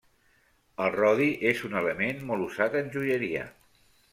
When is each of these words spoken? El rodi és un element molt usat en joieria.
El 0.85 0.89
rodi 0.95 1.27
és 1.51 1.61
un 1.69 1.77
element 1.83 2.25
molt 2.31 2.47
usat 2.49 2.79
en 2.83 2.91
joieria. 2.97 3.45